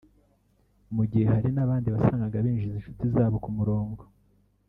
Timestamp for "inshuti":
2.77-3.03